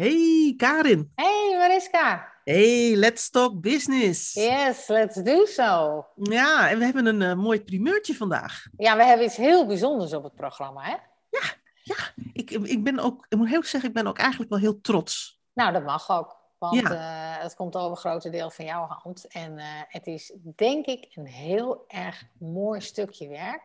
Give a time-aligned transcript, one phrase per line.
[0.00, 1.12] Hey Karin.
[1.14, 2.32] Hey Mariska.
[2.44, 4.34] Hey, let's talk business.
[4.34, 6.06] Yes, let's do so.
[6.14, 8.66] Ja, en we hebben een eh, mooi primeurtje vandaag.
[8.76, 10.96] Ja, we hebben iets heel bijzonders op het programma, hè?
[11.30, 11.52] Ja,
[11.82, 11.96] ja.
[12.32, 15.40] Ik, ik ben ook, ik moet heel zeggen, ik ben ook eigenlijk wel heel trots.
[15.52, 16.36] Nou, dat mag ook.
[16.58, 16.90] Want Ja.
[16.90, 19.26] eh, het komt over een grote deel van jouw hand.
[19.26, 23.62] En eh, het is denk ik een heel erg mooi stukje werk.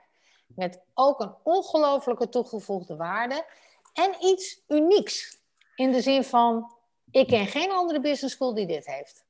[0.47, 3.45] Met ook een ongelofelijke toegevoegde waarde.
[3.93, 5.43] En iets unieks.
[5.75, 6.75] In de zin van,
[7.11, 9.23] ik ken geen andere business school die dit heeft.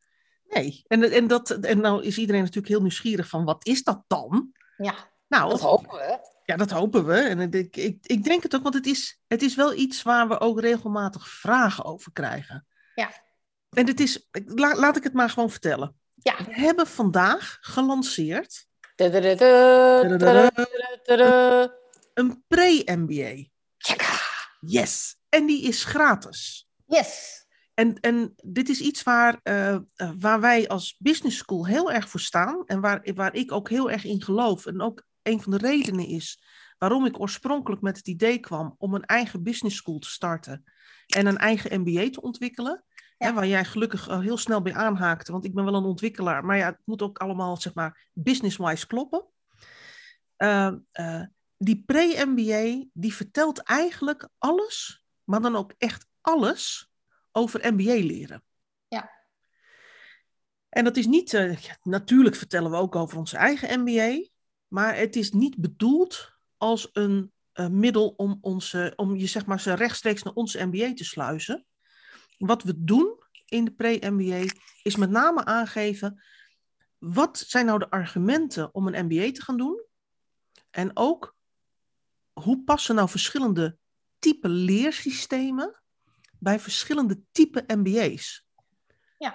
[0.47, 4.03] Nee, en, en, dat, en nou is iedereen natuurlijk heel nieuwsgierig van wat is dat
[4.07, 4.51] dan?
[4.77, 4.95] Ja,
[5.27, 6.19] Nou, dat hopen we.
[6.45, 7.15] ja, dat hopen we.
[7.15, 10.27] En ik, ik, ik denk het ook, want het is, het is wel iets waar
[10.27, 12.67] we ook regelmatig vragen over krijgen.
[12.95, 13.09] Ja.
[13.69, 15.95] En het is, la- laat ik het maar gewoon vertellen.
[16.15, 16.35] Ja.
[16.45, 18.67] We hebben vandaag gelanceerd
[22.13, 23.43] een pre-MBA.
[24.59, 25.17] Yes.
[25.35, 26.69] En die is gratis.
[26.85, 27.45] Yes.
[27.73, 29.81] En, en dit is iets waar, eh, eh,
[30.19, 32.65] waar wij als business school heel erg voor staan.
[32.65, 34.65] En waar, waar ik ook heel erg in geloof.
[34.65, 36.43] En ook een van de redenen is
[36.77, 40.63] waarom ik oorspronkelijk met het idee kwam om een eigen business school te starten.
[41.07, 42.83] En een eigen MBA te ontwikkelen.
[43.17, 43.27] Ja.
[43.27, 45.31] Hè, waar jij gelukkig eh, heel snel bij aanhaakte.
[45.31, 46.45] Want ik ben wel een ontwikkelaar.
[46.45, 49.25] Maar ja, het moet ook allemaal, zeg maar, business-wise kloppen.
[51.57, 56.91] Die pre-MBA, die vertelt eigenlijk alles, maar dan ook echt alles
[57.31, 58.43] over MBA leren.
[58.87, 59.11] Ja.
[60.69, 64.27] En dat is niet, eh, ja, natuurlijk vertellen we ook over onze eigen MBA,
[64.67, 69.59] maar het is niet bedoeld als een eh, middel om, onze, om je zeg maar
[69.59, 71.65] ze rechtstreeks naar onze MBA te sluizen.
[72.37, 74.53] Wat we doen in de pre-MBA
[74.83, 76.23] is met name aangeven
[76.97, 79.85] wat zijn nou de argumenten om een MBA te gaan doen
[80.69, 81.35] en ook
[82.33, 83.77] hoe passen nou verschillende
[84.25, 85.81] type leersystemen
[86.39, 88.45] bij verschillende type MBA's.
[89.17, 89.31] Ja.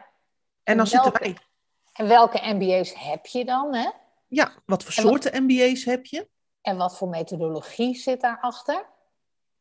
[0.63, 1.37] En dan En zitten welke- wij,
[1.93, 3.75] En welke MBA's heb je dan?
[3.75, 3.91] Hè?
[4.29, 6.29] ja, wat voor wat- soorten MBA's heb je?
[6.61, 8.87] En wat voor methodologie zit daarachter?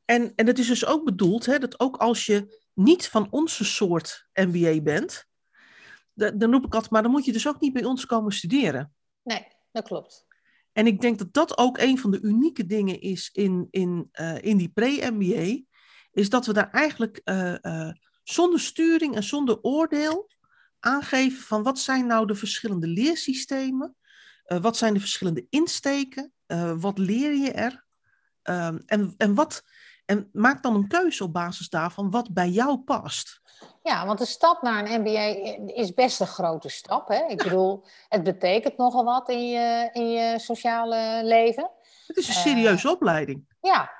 [0.05, 3.65] En, en het is dus ook bedoeld hè, dat ook als je niet van onze
[3.65, 5.25] soort MBA bent,
[6.13, 8.31] da- dan roep ik altijd, maar dan moet je dus ook niet bij ons komen
[8.31, 8.95] studeren.
[9.23, 10.25] Nee, dat klopt.
[10.79, 14.41] En ik denk dat dat ook een van de unieke dingen is in, in, eh,
[14.41, 15.61] in die pre-MBA,
[16.11, 20.29] is dat we daar eigenlijk eh, eh, zonder sturing en zonder oordeel
[20.79, 23.95] aangeven van wat zijn nou de verschillende leersystemen,
[24.61, 26.33] wat zijn de verschillende insteken,
[26.77, 27.87] wat leer je er
[28.49, 29.63] Ehm, en, en, wat,
[30.09, 33.41] en maak dan een keuze op basis daarvan wat bij jou past.
[33.83, 35.25] Ja, want de stap naar een MBA
[35.73, 37.07] is best een grote stap.
[37.07, 37.25] Hè?
[37.27, 41.69] Ik bedoel, het betekent nogal wat in je, in je sociale leven.
[42.07, 43.45] Het is een Eh, serieuze opleiding.
[43.61, 43.91] Ja,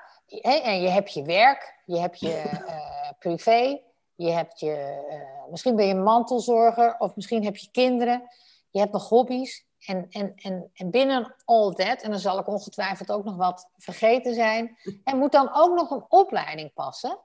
[0.42, 2.32] en je hebt je werk, je hebt je
[2.66, 3.80] eh, privé,
[4.14, 8.22] je hebt je, eh, misschien ben je mantelzorger of misschien heb je kinderen,
[8.70, 9.68] je hebt nog hobby's.
[9.86, 13.70] En, en, en, en binnen all that, en dan zal ik ongetwijfeld ook nog wat
[13.76, 17.18] vergeten zijn, er moet dan ook nog een opleiding passen.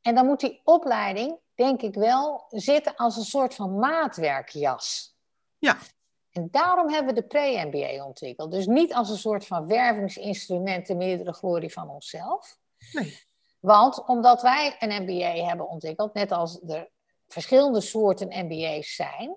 [0.00, 5.16] En dan moet die opleiding, denk ik wel, zitten als een soort van maatwerkjas.
[5.58, 5.78] Ja.
[6.30, 8.52] En daarom hebben we de pre-MBA ontwikkeld.
[8.52, 12.58] Dus niet als een soort van wervingsinstrument ter meerdere glorie van onszelf.
[12.92, 13.24] Nee.
[13.60, 16.90] Want omdat wij een MBA hebben ontwikkeld, net als er
[17.28, 19.36] verschillende soorten MBA's zijn,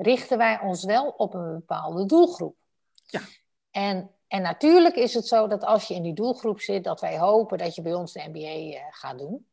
[0.00, 2.56] richten wij ons wel op een bepaalde doelgroep.
[3.06, 3.20] Ja.
[3.70, 7.18] En, en natuurlijk is het zo dat als je in die doelgroep zit, dat wij
[7.18, 9.46] hopen dat je bij ons de MBA eh, gaat doen.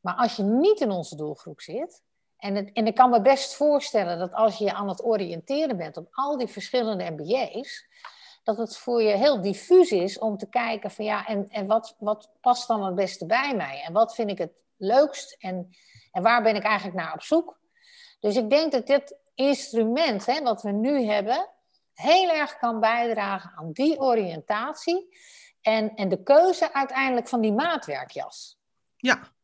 [0.00, 2.02] Maar als je niet in onze doelgroep zit,
[2.36, 5.76] en, het, en ik kan me best voorstellen dat als je je aan het oriënteren
[5.76, 7.86] bent op al die verschillende MBA's,
[8.42, 11.96] dat het voor je heel diffuus is om te kijken van ja, en, en wat,
[11.98, 13.82] wat past dan het beste bij mij?
[13.86, 15.36] En wat vind ik het leukst?
[15.38, 15.70] En,
[16.12, 17.58] en waar ben ik eigenlijk naar op zoek?
[18.20, 21.48] Dus ik denk dat dit instrument, hè, wat we nu hebben,
[21.92, 25.16] heel erg kan bijdragen aan die oriëntatie
[25.60, 28.58] en, en de keuze uiteindelijk van die maatwerkjas.
[28.96, 29.34] Ja.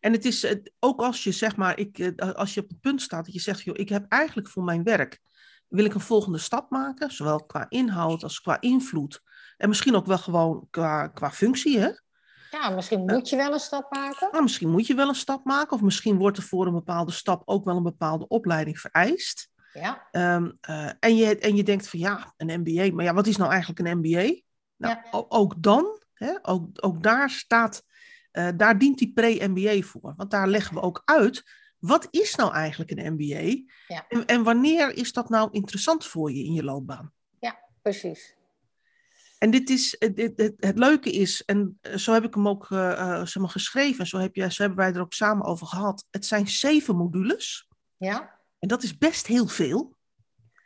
[0.00, 2.80] En het is eh, ook als je zeg maar, ik, eh, als je op het
[2.80, 5.20] punt staat dat je zegt, joh, ik heb eigenlijk voor mijn werk,
[5.68, 9.22] wil ik een volgende stap maken, zowel qua inhoud als qua invloed.
[9.56, 11.90] En misschien ook wel gewoon qua, qua functie, hè?
[12.52, 14.28] Ja, misschien moet je wel een stap maken.
[14.30, 17.12] Nou, misschien moet je wel een stap maken, of misschien wordt er voor een bepaalde
[17.12, 19.50] stap ook wel een bepaalde opleiding vereist.
[19.72, 23.26] Ja, Ehm, eh, en, je, en je denkt van ja, een MBA, maar ja, wat
[23.26, 24.40] is nou eigenlijk een MBA?
[24.76, 25.04] Nou, Ja.
[25.28, 27.82] ook dan, hè, ook, ook daar staat,
[28.30, 30.14] eh, daar dient die pre-MBA voor.
[30.16, 31.42] Want daar leggen we ook uit,
[31.78, 33.62] wat is nou eigenlijk een MBA?
[33.86, 34.04] Ja.
[34.08, 37.12] En, en wanneer is dat nou interessant voor je in je loopbaan?
[37.82, 38.36] precies.
[39.42, 43.24] En dit is, het, het, het, leuke is, en zo heb ik hem ook uh,
[43.24, 46.06] zeg maar, geschreven, zo, heb je, zo hebben wij er ook samen over gehad.
[46.10, 47.68] Het zijn zeven modules.
[47.96, 48.38] Ja.
[48.58, 49.96] En dat is best heel veel.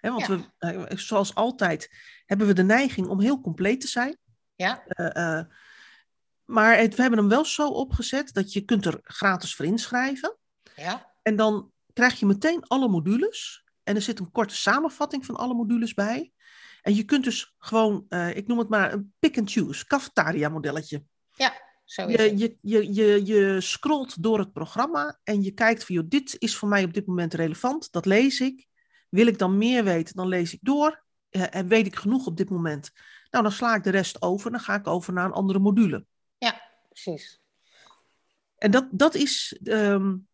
[0.00, 1.90] Hè, want we, zoals altijd
[2.26, 4.18] hebben we de neiging om heel compleet te zijn.
[4.54, 4.84] Ja.
[4.88, 5.54] Uh,
[6.44, 10.36] maar het, we hebben hem wel zo opgezet dat je kunt er gratis voor inschrijven.
[10.74, 11.12] Ja.
[11.22, 13.64] En dan krijg je meteen alle modules.
[13.82, 16.32] En er zit een korte samenvatting van alle modules bij.
[16.86, 20.48] En je kunt dus gewoon, uh, ik noem het maar een pick and choose, cafetaria
[20.48, 21.04] modelletje.
[21.30, 21.52] Ja,
[21.84, 22.40] zo is je, het.
[22.40, 26.56] Je, je, je, je scrolt door het programma en je kijkt van, joh, dit is
[26.56, 28.66] voor mij op dit moment relevant, dat lees ik.
[29.08, 31.04] Wil ik dan meer weten, dan lees ik door.
[31.30, 32.90] Uh, en weet ik genoeg op dit moment.
[33.30, 36.06] Nou, dan sla ik de rest over, dan ga ik over naar een andere module.
[36.38, 37.40] Ja, precies.
[38.56, 40.28] En dat, dat is, um,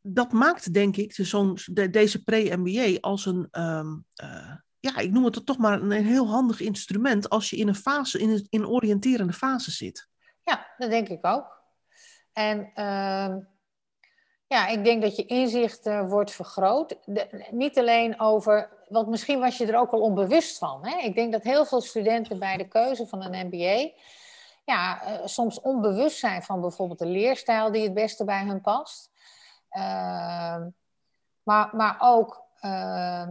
[0.00, 5.24] dat maakt denk ik zo'n, de, deze pre-MBA als een, um, uh, ja, ik noem
[5.24, 8.66] het toch maar een, heel handig instrument als je in een fase, in een, in
[8.66, 10.08] oriënterende fase zit.
[10.44, 11.62] Ja, dat denk ik ook.
[12.32, 13.36] En uh,
[14.46, 16.96] ja, ik denk dat je inzicht uh, wordt vergroot.
[17.50, 20.86] Niet alleen over, want misschien was je er ook al onbewust van.
[20.86, 20.98] Hè?
[20.98, 23.90] Ik denk dat heel veel studenten bij de keuze van een MBA
[24.68, 29.10] ja, uh, soms onbewust zijn van bijvoorbeeld de leerstijl die het beste bij hun past.
[29.76, 30.66] Uh,
[31.42, 33.28] maar, maar ook uh,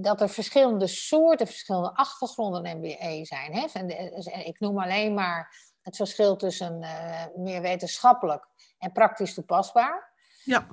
[0.00, 3.54] dat er verschillende soorten, verschillende achtergronden MBA zijn.
[3.54, 3.66] Hè?
[3.72, 3.88] En,
[4.46, 8.46] ik noem alleen maar het verschil tussen uh, meer wetenschappelijk
[8.78, 10.10] en praktisch toepasbaar.
[10.44, 10.66] Ja.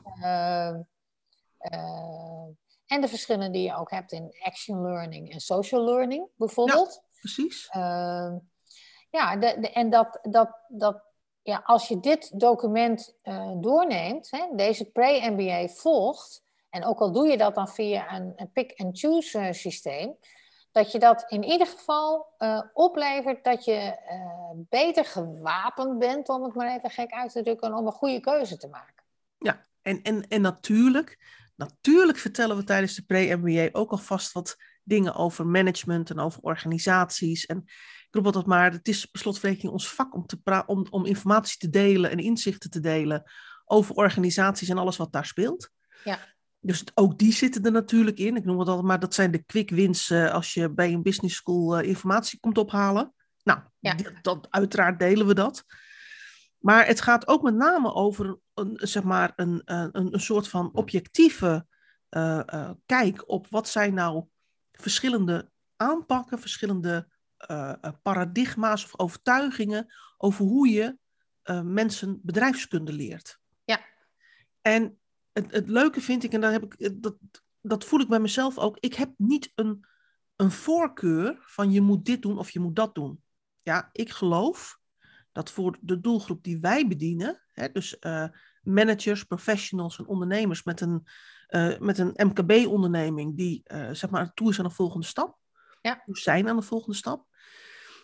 [2.85, 6.93] en de verschillen die je ook hebt in action learning en social learning, bijvoorbeeld.
[6.93, 7.67] Ja, precies.
[9.09, 11.08] ja, de, de, en dat, dat, dat
[11.41, 17.27] ja, als je dit document uh, doorneemt, hè, deze pre-MBA volgt, en ook al doe
[17.27, 20.15] je dat dan via een, een pick-and-choose uh, systeem,
[20.71, 23.97] dat je dat in ieder geval uh, oplevert dat je
[24.69, 28.57] beter gewapend bent, om het maar even gek uit te drukken, om een goede keuze
[28.57, 29.03] te maken.
[29.37, 31.19] Ja, en, en, en natuurlijk,
[31.55, 37.45] natuurlijk vertellen we tijdens de pre-MBA ook alvast wat dingen over management en over organisaties.
[37.45, 37.65] En
[38.09, 41.57] ik roep altijd maar, het is per slotverrekening ons vak om, te om, om informatie
[41.57, 43.23] te delen en inzichten te delen
[43.65, 45.69] over organisaties en alles wat daar speelt.
[46.03, 46.19] Ja.
[46.59, 48.35] Dus ook die zitten er natuurlijk in.
[48.35, 51.03] Ik noem het altijd maar, dat zijn de quick wins uh, als je bij een
[51.03, 53.13] business school uh, informatie komt ophalen.
[53.43, 53.93] Nou, ja.
[53.93, 55.63] dat, dat, uiteraard delen we dat.
[56.57, 60.73] Maar het gaat ook met name over een, zeg maar een, een, een soort van
[60.73, 61.65] objectieve
[62.09, 64.25] uh, kijk op wat zijn nou
[64.71, 67.07] verschillende aanpakken, verschillende
[67.47, 70.97] uh, paradigma's of overtuigingen over hoe je
[71.43, 73.39] uh, mensen bedrijfskunde leert.
[73.63, 73.79] Ja.
[74.61, 74.99] En
[75.31, 77.17] het, het leuke vind ik, en dat, heb ik, dat,
[77.61, 79.85] dat voel ik bij mezelf ook, ik heb niet een,
[80.35, 83.23] een voorkeur van je moet dit doen of je moet dat doen.
[83.61, 84.79] Ja, ik geloof
[85.31, 88.27] dat voor de doelgroep die wij bedienen, hè, dus uh,
[88.61, 91.07] managers, professionals en ondernemers met een,
[91.49, 95.38] uh, met een MKB-onderneming die uh, zeg maar toe is aan de volgende stap,
[95.89, 96.03] ja.
[96.05, 97.25] zijn aan de volgende stap,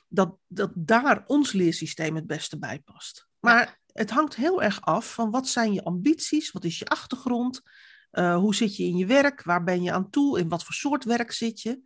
[0.08, 3.28] dat, dat daar ons leersysteem het beste bij past.
[3.40, 3.78] Maar ja.
[3.94, 7.62] het hangt heel erg af van wat zijn je ambities, wat is je achtergrond,
[8.12, 10.74] uh, hoe zit je in je werk, waar ben je aan toe, in wat voor
[10.74, 11.82] soort werk zit je.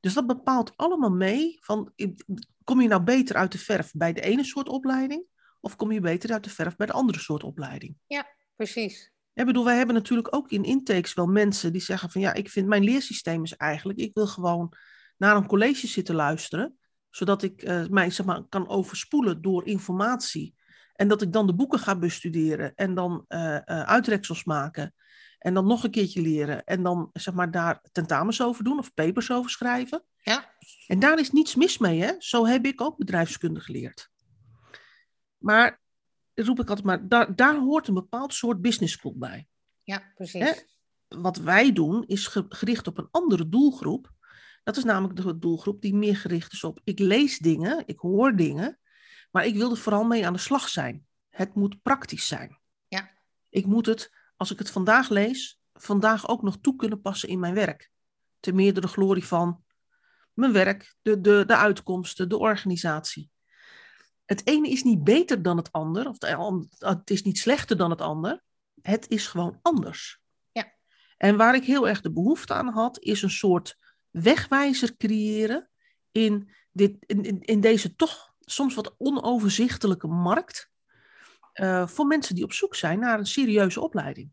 [0.00, 1.92] Dus dat bepaalt allemaal mee van,
[2.64, 5.24] kom je nou beter uit de verf bij de ene soort opleiding,
[5.60, 7.96] of kom je beter uit de verf bij de andere soort opleiding?
[8.06, 9.12] Ja, precies.
[9.34, 12.48] Ik bedoel, wij hebben natuurlijk ook in intakes wel mensen die zeggen van ja, ik
[12.48, 14.72] vind mijn leersysteem is eigenlijk, ik wil gewoon
[15.18, 16.78] naar een college zitten luisteren,
[17.10, 20.54] zodat ik uh, mij zeg maar, kan overspoelen door informatie.
[20.92, 24.94] En dat ik dan de boeken ga bestuderen en dan uh, uh, uitreksels maken.
[25.38, 26.64] En dan nog een keertje leren.
[26.64, 30.04] En dan zeg maar daar tentamens over doen of papers over schrijven.
[30.22, 30.54] Ja.
[30.86, 32.12] En daar is niets mis mee, hè?
[32.18, 34.10] Zo heb ik ook bedrijfskunde geleerd.
[35.38, 35.80] Maar,
[36.34, 39.48] roep ik altijd maar, daar, daar hoort een bepaald soort business school bij.
[39.82, 40.40] Ja, precies.
[40.40, 40.52] Hè?
[41.20, 44.12] Wat wij doen is gericht op een andere doelgroep.
[44.68, 48.36] Dat is namelijk de doelgroep die meer gericht is op ik lees dingen, ik hoor
[48.36, 48.78] dingen,
[49.30, 51.06] maar ik wil er vooral mee aan de slag zijn.
[51.28, 52.58] Het moet praktisch zijn.
[52.88, 53.10] Ja.
[53.48, 57.38] Ik moet het, als ik het vandaag lees, vandaag ook nog toe kunnen passen in
[57.38, 57.90] mijn werk.
[58.40, 59.64] Ten meerdere glorie van
[60.32, 63.30] mijn werk, de, de, de uitkomsten, de organisatie.
[64.24, 66.16] Het ene is niet beter dan het ander, of
[66.78, 68.42] het is niet slechter dan het ander.
[68.82, 70.20] Het is gewoon anders.
[70.52, 70.72] Ja.
[71.16, 73.76] En waar ik heel erg de behoefte aan had, is een soort
[74.22, 75.70] wegwijzer creëren
[76.12, 80.70] in, dit, in, in, deze toch soms wat onoverzichtelijke markt.
[81.54, 84.32] Uh, voor mensen die op zoek zijn naar een serieuze opleiding.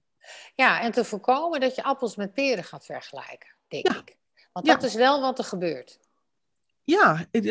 [0.55, 3.99] Ja, en te voorkomen dat je appels met peren gaat vergelijken, denk ja.
[3.99, 4.17] ik.
[4.51, 4.73] Want Ja.
[4.73, 5.99] dat is wel wat er gebeurt.
[6.83, 7.43] Ja, weet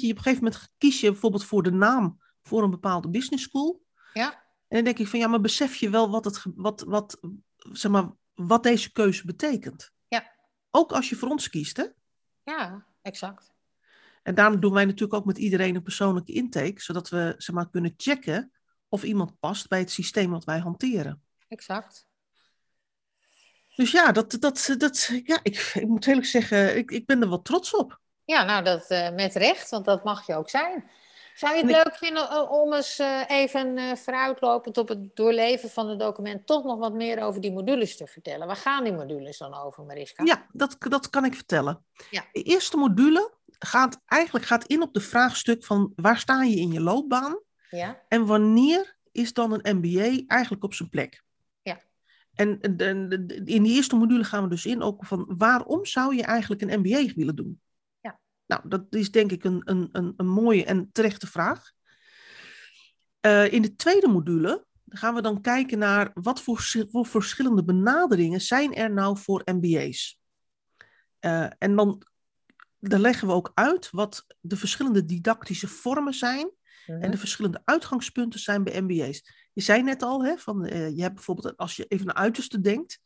[0.00, 3.44] je, op een gegeven moment kies je bijvoorbeeld voor de naam voor een bepaalde business
[3.44, 3.82] school.
[4.12, 4.32] Ja.
[4.68, 7.18] En dan denk ik van ja, maar besef je wel wat, het, wat, wat,
[7.56, 9.92] zeg maar, wat deze keuze betekent?
[10.76, 11.84] Ook als je voor ons kiest, hè?
[12.42, 13.52] Ja, exact.
[14.22, 17.70] En daarom doen wij natuurlijk ook met iedereen een persoonlijke intake, zodat we zeg maar,
[17.70, 18.52] kunnen checken
[18.88, 21.22] of iemand past bij het systeem wat wij hanteren.
[21.48, 22.06] Exact.
[23.76, 27.28] Dus ja, dat, dat, dat, ja ik, ik moet eerlijk zeggen, ik, ik ben er
[27.28, 28.00] wel trots op.
[28.24, 30.90] Ja, nou, dat uh, met recht, want dat mag je ook zijn.
[31.34, 35.88] Zou je het leuk vinden om eens eh, even eh, vooruitlopend op het doorleven van
[35.88, 38.46] het document toch nog wat meer over die modules te vertellen?
[38.46, 40.24] Waar gaan die modules dan over, Mariska?
[40.24, 41.84] Ja, dat, dat kan ik vertellen.
[42.10, 42.24] Ja.
[42.32, 46.72] De eerste module gaat eigenlijk gaat in op de vraagstuk van waar sta je in
[46.72, 47.38] je loopbaan
[47.70, 48.02] Ja?
[48.08, 51.22] en wanneer is dan een MBA eigenlijk op zijn plek?
[51.62, 51.78] Ja.
[52.34, 52.76] En de-
[53.26, 56.62] de- in die eerste module gaan we dus in ook van waarom zou je eigenlijk
[56.62, 57.60] een MBA willen doen?
[58.46, 61.72] Nou, dat is denk ik een, een, een, een mooie en terechte vraag.
[63.20, 68.74] Eh, in de tweede module gaan we dan kijken naar wat voor, verschillende benaderingen zijn
[68.74, 70.20] er nou voor MBA's.
[71.18, 72.02] Eh, en dan,
[72.78, 76.50] dan leggen we ook uit wat de verschillende didactische vormen zijn
[76.86, 77.02] Mhm.
[77.02, 79.48] en de verschillende uitgangspunten zijn bij MBA's.
[79.52, 82.60] Je zei net al, hè, van, eh, je hebt bijvoorbeeld, als je even naar uiterste
[82.60, 83.00] denkt,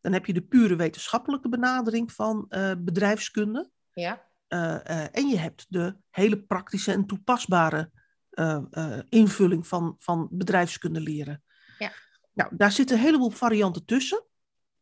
[0.00, 2.46] dan heb je de pure wetenschappelijke benadering van
[2.78, 3.70] bedrijfskunde.
[3.92, 4.26] Ja?
[4.54, 7.90] Eh, eh, en je hebt de hele praktische en toepasbare
[8.30, 11.42] eh, invulling van, van bedrijfskunde leren.
[11.78, 11.92] Ja.
[12.32, 14.24] Nou, daar zitten een heleboel varianten tussen.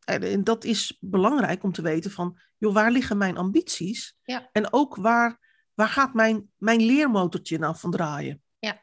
[0.05, 4.17] En, en dat is belangrijk om te weten van, joh, waar liggen mijn ambities?
[4.23, 4.49] Ja.
[4.51, 5.39] En ook waar,
[5.73, 8.41] waar gaat mijn, mijn leermotortje nou van draaien?
[8.59, 8.81] Ja.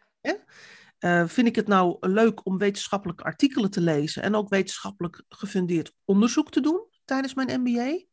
[1.27, 6.51] Vind ik het nou leuk om wetenschappelijke artikelen te lezen en ook wetenschappelijk gefundeerd onderzoek
[6.51, 8.09] te doen tijdens mijn MBA?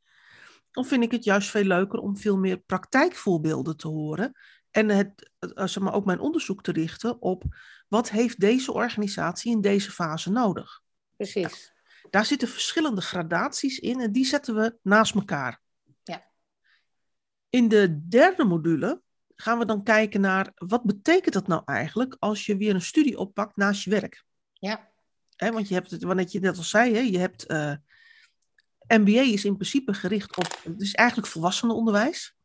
[0.77, 4.33] Of vind ik het juist veel leuker om veel meer praktijkvoorbeelden te horen
[4.71, 7.43] en het, eh, zeg maar, ook mijn onderzoek te richten op
[7.87, 10.81] wat heeft deze organisatie in deze fase nodig?
[11.15, 11.73] Precies.
[12.09, 15.61] Daar zitten verschillende gradaties in en die zetten we naast elkaar.
[16.03, 16.27] Ja.
[17.49, 19.01] In de derde module
[19.35, 23.17] gaan we dan kijken naar wat betekent dat nou eigenlijk als je weer een studie
[23.17, 24.25] oppakt naast je werk.
[24.53, 24.89] Ja?
[25.37, 27.73] Want je hebt het, wat je net al zei, hè, je hebt eh,
[28.87, 32.35] MBA is in principe gericht op, het is eigenlijk volwassenenonderwijs.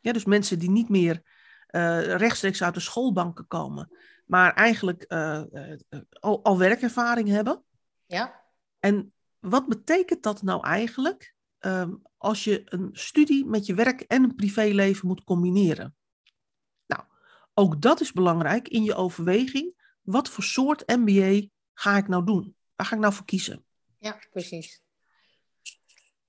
[0.00, 1.22] Ja, dus mensen die niet meer
[1.66, 7.64] eh, rechtstreeks uit de schoolbanken komen, maar eigenlijk eh, eh, al, al werkervaring hebben.
[8.06, 8.44] Ja?
[8.78, 14.22] En wat betekent dat nou eigenlijk ehm, als je een studie met je werk en
[14.22, 15.96] een privéleven moet combineren?
[16.86, 17.02] Nou,
[17.54, 19.74] ook dat is belangrijk in je overweging.
[20.00, 22.56] Wat voor soort MBA ga ik nou doen?
[22.76, 23.64] Waar ga ik nou voor kiezen?
[23.98, 24.82] Ja, precies.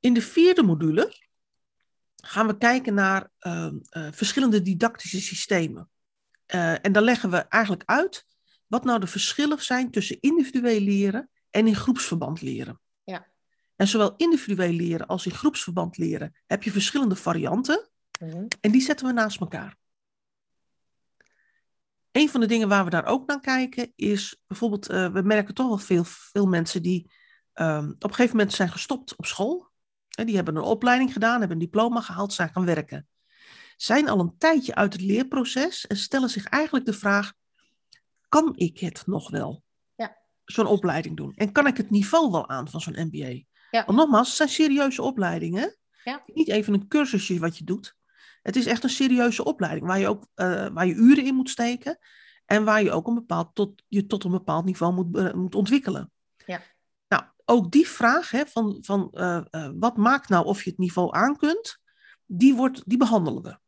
[0.02, 1.16] In de vierde module
[2.16, 5.90] gaan we kijken naar ehm, eh, verschillende didactische systemen.
[6.46, 8.26] Eh, en dan leggen we eigenlijk uit
[8.68, 12.82] wat nou de verschillen zijn tussen individueel leren en in groepsverband leren.
[13.04, 13.28] Ja.
[13.76, 17.90] En zowel individueel leren als in groepsverband leren heb je verschillende varianten
[18.22, 18.46] Mhm.
[18.62, 19.78] en die zetten we naast elkaar.
[22.12, 25.54] Een van de dingen waar we daar ook naar kijken is bijvoorbeeld, eh, we merken
[25.54, 27.12] toch wel veel, veel mensen die
[27.52, 29.71] ehm, op een gegeven moment zijn gestopt op school.
[30.18, 33.08] En die hebben een opleiding gedaan, hebben een diploma gehaald, zijn gaan werken.
[33.76, 37.34] Zijn al een tijdje uit het leerproces en stellen zich eigenlijk de vraag:
[38.30, 39.64] kan ik het nog wel?
[39.96, 40.18] Ja.
[40.46, 41.34] Zo'n opleiding doen.
[41.36, 43.44] En kan ik het niveau wel aan van zo'n MBA?
[43.72, 43.86] Ja.
[43.86, 45.78] Want nogmaals, het zijn serieuze opleidingen.
[46.04, 46.24] Ja.
[46.26, 47.96] Niet even een cursusje wat je doet.
[48.42, 51.50] Het is echt een serieuze opleiding waar je ook eh, waar je uren in moet
[51.50, 52.00] steken.
[52.46, 55.56] En waar je ook een bepaald, tot, je tot een bepaald niveau moet, eh, moet
[55.56, 56.12] ontwikkelen.
[56.46, 56.62] Ja.
[57.52, 61.16] Ook die vraag hè, van, van eh, eh, wat maakt nou of je het niveau
[61.16, 61.80] aan kunt,
[62.26, 63.60] die, wordt, die behandelen we.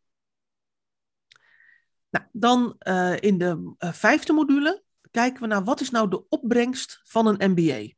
[2.09, 7.01] Nou, dan eh, in de vijfde module kijken we naar wat is nou de opbrengst
[7.03, 7.93] van een MBA.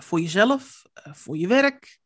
[0.00, 2.00] Voor jezelf, voor je werk.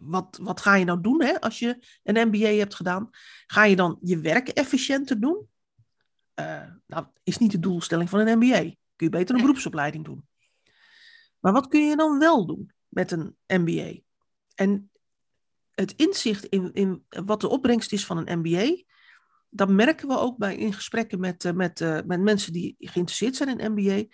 [0.00, 3.08] wat, wat ga je nou doen hè, als je een MBA hebt gedaan?
[3.46, 5.48] Ga je dan je werk efficiënter doen?
[6.86, 8.60] Nou, is niet de doelstelling van een MBA.
[8.96, 10.28] Kun je beter een beroepsopleiding doen.
[11.40, 14.00] Maar wat kun je dan wel doen met een MBA?
[14.54, 14.90] En
[15.70, 18.82] het inzicht in, in wat de opbrengst is van een MBA,
[19.50, 23.36] dat merken we ook bij, in gesprekken met, eh, met, eh, met mensen die geïnteresseerd
[23.36, 24.04] zijn in MBA,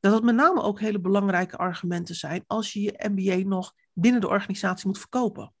[0.00, 4.20] dat dat met name ook hele belangrijke argumenten zijn als je je MBA nog binnen
[4.20, 5.52] de organisatie moet verkopen.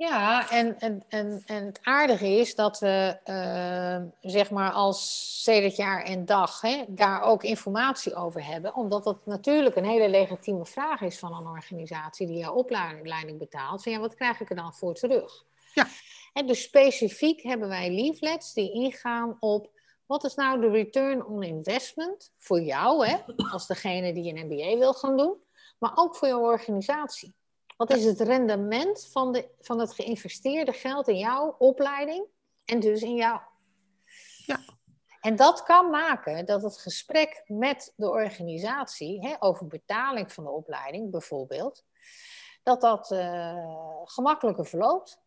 [0.00, 5.76] Ja, en, en, en, en het aardige is dat we, eh, zeg maar, als sedert
[5.76, 8.74] jaar en dag hè, daar ook informatie over hebben.
[8.74, 13.82] Omdat dat natuurlijk een hele legitieme vraag is van een organisatie die jouw opleiding betaalt.
[13.82, 15.44] Van ja, wat krijg ik er dan voor terug?
[15.74, 15.86] Ja.
[16.32, 19.70] En dus specifiek hebben wij leaflets die ingaan op
[20.06, 23.16] wat is nou de return on investment voor jou, hè,
[23.52, 25.34] als degene die een MBA wil gaan doen,
[25.78, 27.34] maar ook voor jouw organisatie.
[27.80, 32.24] Wat is het rendement van, de, van het geïnvesteerde geld in jouw opleiding
[32.64, 33.40] en dus in jou?
[34.46, 34.60] Ja.
[35.20, 40.50] En dat kan maken dat het gesprek met de organisatie hè, over betaling van de
[40.50, 41.84] opleiding bijvoorbeeld,
[42.62, 43.56] dat dat uh,
[44.04, 45.18] gemakkelijker verloopt.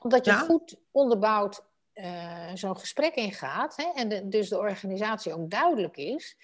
[0.00, 0.38] Omdat je Ja.
[0.38, 6.36] goed onderbouwd eh, zo'n gesprek ingaat hè, en de- dus de organisatie ook duidelijk is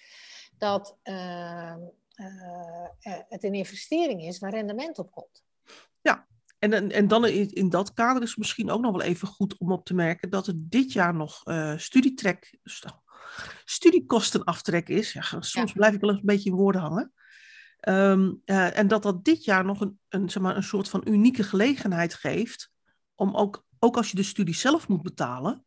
[0.57, 1.77] dat eh, eh, eh,
[3.27, 5.43] het een investering is waar rendement op komt.
[6.61, 9.27] En, en, en dan in, in dat kader is het misschien ook nog wel even
[9.27, 12.95] goed om op te merken dat er dit jaar nog eh studietrek, st-
[13.65, 15.13] studiekostenaftrek is.
[15.13, 15.73] Ja, soms Ja.
[15.73, 17.13] blijf ik wel eens een beetje in woorden hangen.
[17.79, 21.01] Ehm, eh, en dat dat dit jaar nog een, een, zeg maar, een soort van
[21.05, 22.71] unieke gelegenheid geeft
[23.15, 25.65] om ook, ook als je de studie zelf moet betalen,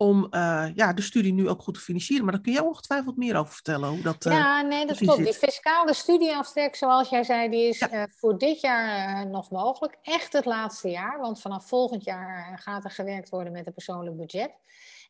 [0.00, 2.24] om eh, ja, de studie nu ook goed te financieren.
[2.24, 3.88] Maar daar kun jij ongetwijfeld meer over vertellen.
[3.88, 5.24] Hoe dat, eh, ja, nee, dat klopt.
[5.24, 7.88] Die fiscale studieaftrek, zoals jij zei, die is Ja.
[7.90, 9.98] eh, voor dit jaar nog mogelijk.
[10.02, 14.16] Echt het laatste jaar, want vanaf volgend jaar gaat er gewerkt worden met een persoonlijk
[14.16, 14.50] budget.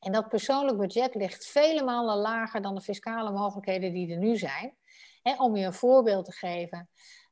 [0.01, 4.37] En dat persoonlijk budget ligt vele malen lager dan de fiscale mogelijkheden die er nu
[4.37, 4.75] zijn.
[5.23, 6.89] Hè, om je een voorbeeld te geven,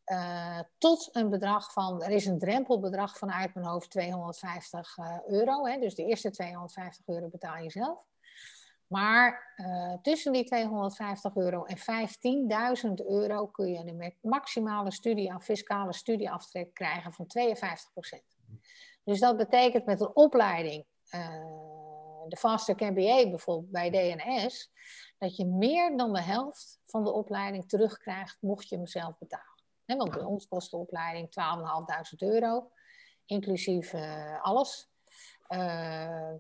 [0.07, 5.19] eh, tot een bedrag van, er is een drempelbedrag van uit mijn hoofd 250 eh,
[5.27, 5.67] euro.
[5.67, 7.99] Hè, dus de eerste 250 euro betaal je zelf.
[8.87, 11.79] Maar eh, tussen die 250 euro en
[12.89, 18.23] 15.000 euro kun je een ma- maximale studie fiscale studieaftrek krijgen van 52%.
[19.05, 20.85] Dus dat betekent met een opleiding,
[22.29, 24.73] de Fast Track MBA bijvoorbeeld bij DNS,
[25.19, 29.46] dat je meer dan de helft van de opleiding terugkrijgt mocht je hem zelf betalen.
[29.87, 32.71] Want bij ons kost de opleiding 12.500 euro,
[33.25, 34.89] inclusief eh, alles.
[35.49, 36.31] Eh,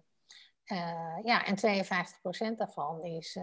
[0.65, 3.39] eh, ja, en 52% daarvan is,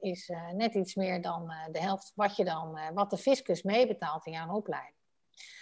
[0.00, 4.32] is net iets meer dan de helft wat, je dan, wat de fiscus meebetaalt in
[4.32, 4.94] jouw opleiding.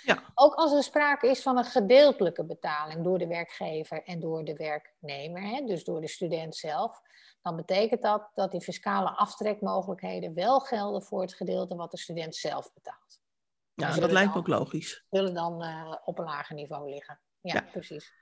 [0.02, 0.22] Ja.
[0.34, 4.54] Ook als er sprake is van een gedeeltelijke betaling door de werkgever en door de
[4.54, 7.00] werknemer, hè, dus door de student zelf,
[7.42, 12.34] dan betekent dat dat die fiscale aftrekmogelijkheden wel gelden voor het gedeelte wat de student
[12.34, 13.22] zelf betaalt.
[13.74, 15.04] Ja, zullen dat lijkt me ook logisch.
[15.10, 17.20] Zullen dan eh, op een lager niveau liggen.
[17.40, 17.60] Ja, Ja.
[17.72, 18.12] precies.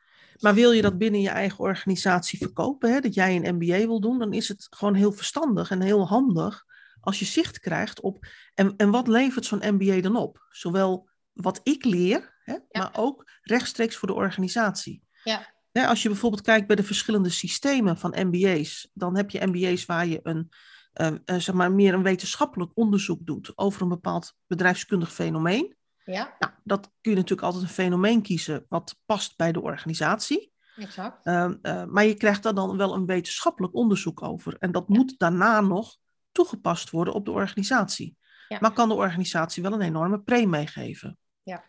[0.41, 4.01] Maar wil je dat binnen je eigen organisatie verkopen, hè, dat jij een MBA wil
[4.01, 6.65] doen, dan is het gewoon heel verstandig en heel handig
[7.01, 10.47] als je zicht krijgt op en, en wat levert zo'n MBA dan op?
[10.51, 15.03] Zowel wat ik leer, hè, maar ook rechtstreeks voor de organisatie.
[15.25, 15.55] Ja.
[15.73, 19.85] Hè, als je bijvoorbeeld kijkt bij de verschillende systemen van MBA's, dan heb je MBA's
[19.85, 20.49] waar je een,
[20.92, 25.76] eh, eh, zeg maar meer een wetenschappelijk onderzoek doet over een bepaald bedrijfskundig fenomeen.
[26.05, 30.52] Ja, Nou, dat kun je natuurlijk altijd een fenomeen kiezen wat past bij de organisatie.
[30.76, 31.26] exact.
[31.26, 34.57] Ehm, eh, maar je krijgt daar dan wel een wetenschappelijk onderzoek over.
[34.59, 35.96] En dat moet daarna nog
[36.33, 38.16] toegepast worden op de organisatie.
[38.48, 38.59] Ja.
[38.61, 41.18] Maar kan de organisatie wel een enorme premie geven.
[41.42, 41.64] Ja.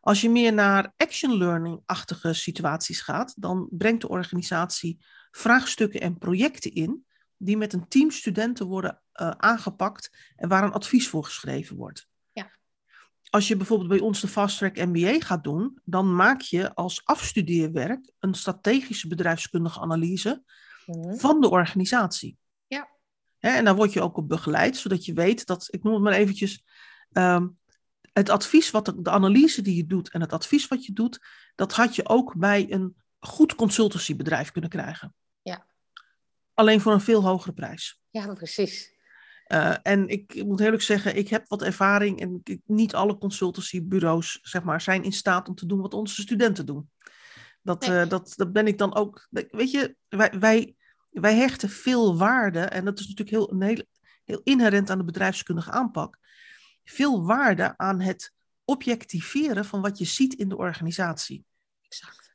[0.00, 6.72] Als je meer naar action learning-achtige situaties gaat, dan brengt de organisatie vraagstukken en projecten
[6.72, 7.06] in
[7.44, 12.08] die met een team studenten worden eh, aangepakt en waar een advies voor geschreven wordt.
[12.32, 12.50] Ja.
[13.30, 17.04] Als je bijvoorbeeld bij ons de Fast Track MBA gaat doen, dan maak je als
[17.04, 20.42] afstudeerwerk een strategische bedrijfskundige analyse
[20.86, 21.14] Mhm.
[21.14, 22.38] van de organisatie.
[22.66, 22.88] Ja.
[23.38, 26.02] Hè, en daar word je ook op begeleid, zodat je weet dat, ik noem het
[26.02, 26.64] maar eventjes,
[27.12, 27.48] ehm,
[28.12, 31.26] het advies, wat de, de analyse die je doet en het advies wat je doet,
[31.54, 35.14] dat had je ook bij een goed consultancybedrijf kunnen krijgen.
[36.54, 38.00] Alleen voor een veel hogere prijs.
[38.10, 38.90] Ja, precies.
[39.46, 43.18] Eh, en ik, ik moet eerlijk zeggen, ik heb wat ervaring en ik- niet alle
[43.18, 46.90] consultancybureaus zeg maar, zijn in staat om te doen wat onze studenten doen.
[47.62, 48.00] Dat, Nee.
[48.00, 49.26] eh, dat, dat ben ik dan ook.
[49.30, 50.74] Weet je, wij, wij,
[51.10, 53.84] wij hechten veel waarde, en dat is natuurlijk heel, een heel,
[54.24, 56.18] heel inherent aan de bedrijfskundige aanpak.
[56.84, 58.32] Veel waarde aan het
[58.64, 61.44] objectiveren van wat je ziet in de organisatie.
[61.82, 62.31] exact.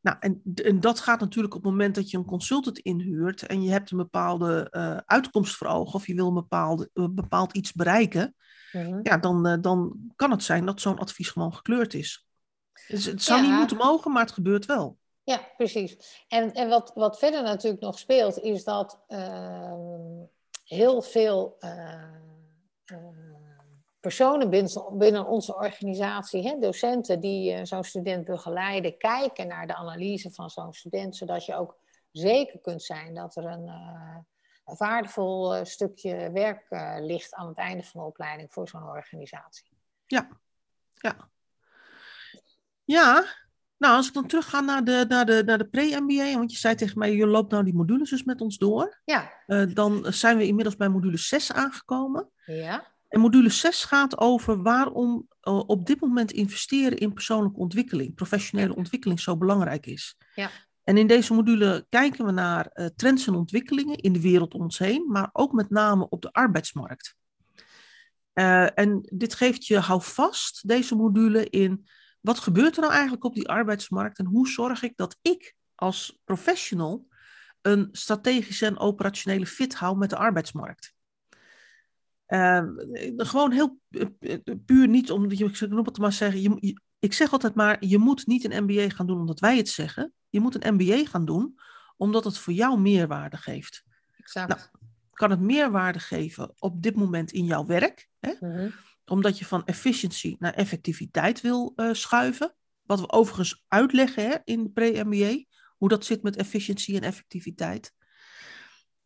[0.00, 3.62] Nou, en, en dat gaat natuurlijk op het moment dat je een consultant inhuurt en
[3.62, 7.72] je hebt een bepaalde eh, uitkomst voor ogen of je wil een een bepaald iets
[7.72, 8.34] bereiken,
[8.72, 9.00] Mhm.
[9.02, 12.26] ja, dan, eh, dan kan het zijn dat zo'n advies gewoon gekleurd is.
[12.88, 13.48] Dus het zou Ja.
[13.48, 14.98] niet moeten mogen, maar het gebeurt wel.
[15.22, 16.24] Ja, precies.
[16.28, 20.24] En, en wat, wat verder natuurlijk nog speelt, is dat ehm,
[20.64, 22.02] heel veel eh,
[22.84, 22.96] eh,
[24.00, 29.74] personen binnen, binnen onze organisatie, hè, docenten die eh, zo'n student begeleiden, kijken naar de
[29.74, 31.76] analyse van zo'n student, zodat je ook
[32.12, 34.16] zeker kunt zijn dat er een, eh,
[34.64, 36.66] een waardevol eh, stukje werk
[37.00, 39.70] ligt aan het einde van de opleiding voor zo'n organisatie.
[40.06, 40.28] Ja.
[40.94, 41.16] Ja.
[42.84, 43.24] Ja,
[43.76, 46.74] Nou, als ik dan terugga naar de, naar de, naar de pre-MBA, want je zei
[46.74, 49.00] tegen mij, je loopt nou die modules dus met ons door.
[49.04, 49.32] Ja.
[49.66, 52.30] Dan zijn we inmiddels bij module 6 aangekomen.
[52.44, 52.96] Ja.
[53.08, 58.74] En module 6 gaat over waarom uh, op dit moment investeren in persoonlijke ontwikkeling, professionele
[58.74, 60.16] ontwikkeling zo belangrijk is.
[60.34, 60.50] Ja.
[60.84, 64.60] En in deze module kijken we naar uh, trends en ontwikkelingen in de wereld om
[64.60, 67.16] ons heen, maar ook met name op de arbeidsmarkt.
[68.34, 71.88] Uh, en dit geeft je houvast, deze module, in
[72.20, 76.20] wat gebeurt er nou eigenlijk op die arbeidsmarkt en hoe zorg ik dat ik als
[76.24, 77.06] professional
[77.62, 80.94] een strategische en operationele fit hou met de arbeidsmarkt.
[82.28, 82.62] Uh,
[83.16, 83.78] gewoon heel
[84.64, 88.26] puur niet om, ik noem het maar zeggen, je, ik zeg altijd maar, je moet
[88.26, 90.12] niet een MBA gaan doen omdat wij het zeggen.
[90.28, 91.58] Je moet een MBA gaan doen
[91.96, 93.84] omdat het voor jou meerwaarde geeft.
[94.16, 94.48] Exact.
[94.48, 94.60] Nou,
[95.12, 98.08] kan het meerwaarde geven op dit moment in jouw werk?
[98.20, 98.32] Hè?
[98.40, 98.68] Mhm.
[99.04, 102.54] Omdat je van efficiëntie naar effectiviteit wil uh, schuiven.
[102.82, 105.44] Wat we overigens uitleggen hè, in de pre-MBA.
[105.76, 107.92] Hoe dat zit met efficiëntie en effectiviteit.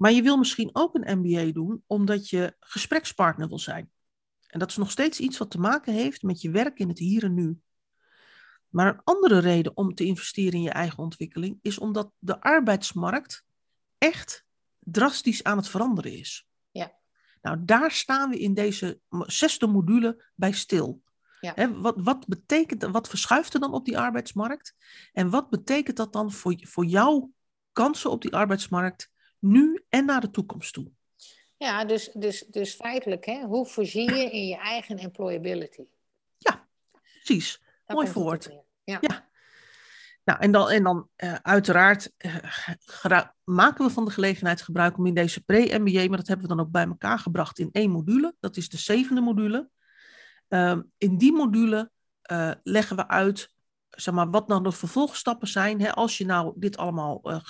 [0.02, 3.90] Maar je wil misschien ook een MBA doen omdat je gesprekspartner wil zijn.
[4.46, 6.98] En dat is nog steeds iets wat te maken heeft met je werk in het
[6.98, 7.60] hier en nu.
[8.68, 13.44] Maar een andere reden om te investeren in je eigen ontwikkeling is omdat de arbeidsmarkt
[13.98, 14.44] echt
[14.78, 16.48] drastisch aan het veranderen is.
[16.70, 16.92] Ja.
[17.42, 21.02] Nou, daar staan we in deze zesde module bij stil.
[21.40, 21.52] Ja.
[21.54, 24.74] He, wat, wat betekent, wat verschuift er dan op die arbeidsmarkt?
[25.12, 27.32] En wat betekent dat dan voor, voor jouw
[27.72, 29.11] kansen op die arbeidsmarkt
[29.42, 30.90] nu en naar de toekomst toe?
[31.56, 35.84] Ja, dus, dus, dus feitelijk, hè, hoe voorzie je in je eigen employability?
[36.38, 36.68] Ja,
[37.02, 37.62] precies.
[37.86, 38.50] Mooi verwoord.
[38.84, 38.98] Ja.
[39.00, 39.30] Ja.
[40.24, 45.06] Nou, en dan, en dan uh, uiteraard uh, maken we van de gelegenheid gebruik om
[45.06, 48.34] in deze pre-MBA, maar dat hebben we dan ook bij elkaar gebracht in één module.
[48.40, 49.70] Dat is de zevende module.
[50.48, 51.90] Uh, in die module
[52.30, 53.52] uh, leggen we uit
[53.96, 55.80] zeg maar, wat nou de vervolgstappen zijn.
[55.80, 57.42] Hè, als je nou dit allemaal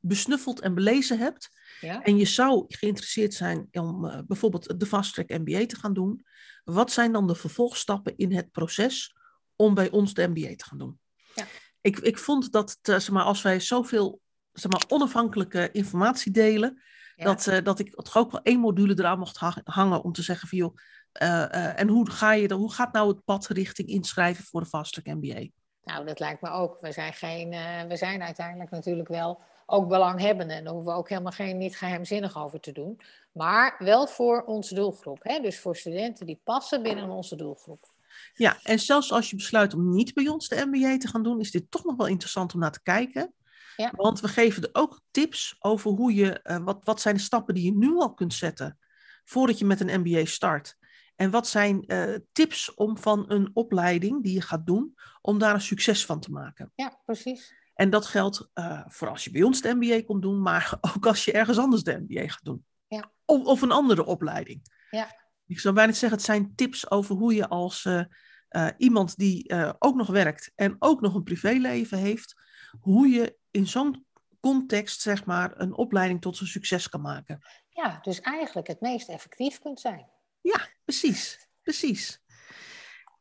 [0.00, 1.48] besnuffeld en belezen hebt.
[1.80, 2.02] Ja.
[2.02, 6.26] En je zou geïnteresseerd zijn om bijvoorbeeld de Fast Track MBA te gaan doen.
[6.64, 9.16] Wat zijn dan de vervolgstappen in het proces
[9.56, 10.98] om bij ons de MBA te gaan doen?
[11.34, 11.46] Ja.
[11.80, 14.20] Ik, ik vond dat zeg maar, als wij zoveel
[14.52, 16.82] zeg maar, onafhankelijke informatie delen,
[17.16, 17.24] Ja.
[17.24, 20.22] dat, uh, dat ik toch ook wel één module eraan mocht ha hangen om te
[20.22, 20.76] zeggen van joh,
[21.12, 25.06] en hoe, ga je, hoe gaat nou het pad richting inschrijven voor de Fast Track
[25.06, 25.48] MBA?
[25.88, 26.80] Nou, dat lijkt me ook.
[26.80, 30.56] We zijn, geen, uh, we zijn uiteindelijk natuurlijk wel ook belanghebbenden.
[30.56, 33.00] En daar hoeven we ook helemaal geen, niet geheimzinnig over te doen.
[33.32, 35.18] Maar wel voor onze doelgroep.
[35.22, 35.40] Hè?
[35.40, 37.92] Dus voor studenten die passen binnen onze doelgroep.
[38.34, 41.40] Ja, en zelfs als je besluit om niet bij ons de MBA te gaan doen,
[41.40, 43.32] is dit toch nog wel interessant om naar te kijken.
[43.76, 43.92] Ja.
[43.96, 47.54] Want we geven er ook tips over hoe je, uh, wat, wat zijn de stappen
[47.54, 48.78] die je nu al kunt zetten
[49.24, 50.77] voordat je met een MBA start.
[51.18, 55.54] En wat zijn uh, tips om van een opleiding die je gaat doen, om daar
[55.54, 56.72] een succes van te maken.
[56.74, 57.54] Ja, precies.
[57.74, 61.06] En dat geldt uh, voor als je bij ons de MBA komt doen, maar ook
[61.06, 62.64] als je ergens anders de MBA gaat doen.
[62.86, 63.12] Ja.
[63.24, 64.62] Of, of een andere opleiding.
[64.90, 65.16] Ja.
[65.46, 68.02] Ik zou bijna zeggen, het zijn tips over hoe je als uh,
[68.50, 72.34] uh, iemand die ook nog werkt en ook nog een privéleven heeft,
[72.80, 74.06] hoe je in zo'n
[74.40, 77.38] context, zeg maar, een opleiding tot een succes kan maken.
[77.68, 80.16] Ja, dus eigenlijk het meest effectief kunt zijn.
[80.40, 81.48] Ja, precies.
[81.62, 82.20] Precies.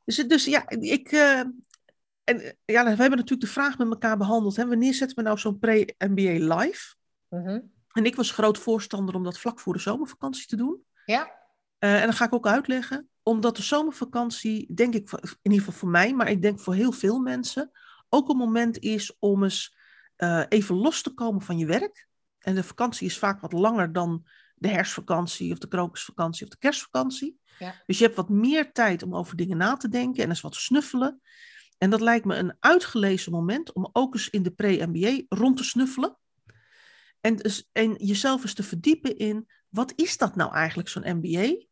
[0.04, 1.12] Dus, dus ja, ik.
[1.12, 1.40] Uh,
[2.24, 4.56] en ja, we hebben natuurlijk de vraag met elkaar behandeld.
[4.56, 4.68] Hè?
[4.68, 6.96] Wanneer zetten we nou zo'n pre-MBA live?
[7.30, 7.72] Mm -hmm.
[7.92, 10.84] En ik was groot voorstander om dat vlak voor de zomervakantie te doen.
[11.06, 11.32] Ja.
[11.80, 13.10] Uh, en dat ga ik ook uitleggen.
[13.24, 16.92] Omdat de zomervakantie, denk ik, in ieder geval voor mij, maar ik denk voor heel
[16.92, 17.72] veel mensen,
[18.10, 19.78] ook een moment is om eens
[20.18, 22.08] uh, even los te komen van je werk.
[22.40, 24.26] En de vakantie is vaak wat langer dan
[24.58, 27.40] de herfstvakantie of de krokusvakantie of de kerstvakantie.
[27.60, 27.84] Ja.
[27.86, 30.56] Dus je hebt wat meer tijd om over dingen na te denken en eens wat
[30.56, 31.22] snuffelen.
[31.78, 35.64] En dat lijkt me een uitgelezen moment om ook eens in de pre-MBA rond te
[35.64, 36.18] snuffelen.
[37.22, 41.66] En, dus, en jezelf eens te verdiepen in, wat is dat nou eigenlijk, zo'n MBA?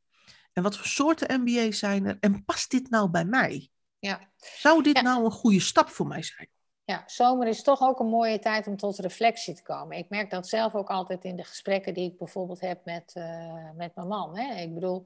[0.53, 2.17] En wat voor soorten MBA's zijn er?
[2.19, 3.69] En past dit nou bij mij?
[3.99, 4.31] Ja.
[4.37, 5.01] Zou dit Ja.
[5.01, 6.49] nou een goede stap voor mij zijn?
[6.85, 9.97] Ja, zomer is toch ook een mooie tijd om tot reflectie te komen.
[9.97, 13.69] Ik merk dat zelf ook altijd in de gesprekken die ik bijvoorbeeld heb met, uh,
[13.75, 14.37] met mijn man.
[14.37, 14.61] Hè.
[14.61, 15.05] Ik bedoel,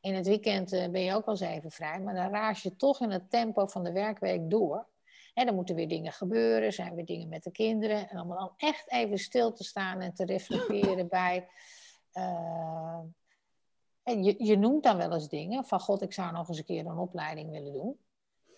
[0.00, 2.76] in het weekend uh, ben je ook wel eens even vrij, maar dan raas je
[2.76, 4.86] toch in het tempo van de werkweek door.
[5.34, 8.08] En dan moeten weer dingen gebeuren, zijn weer dingen met de kinderen.
[8.08, 11.48] En om dan echt even stil te staan en te reflecteren bij.
[12.12, 12.98] Uh,
[14.02, 16.64] en je, je noemt dan wel eens dingen van God, ik zou nog eens een
[16.64, 17.98] keer een opleiding willen doen.